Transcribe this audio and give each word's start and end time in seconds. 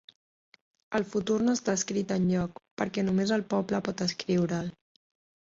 El 0.99 1.05
futur 1.11 1.35
no 1.49 1.53
està 1.57 1.75
escrit 1.79 2.13
enlloc 2.17 2.57
perquè 2.83 3.05
només 3.11 3.35
el 3.39 3.47
poble 3.55 3.83
pot 3.89 4.03
escriure'l. 4.09 4.73